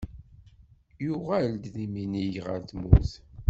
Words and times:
Yuɣal-d 1.03 1.63
yiminig 1.77 2.35
ɣer 2.45 2.59
tmurt. 2.69 3.11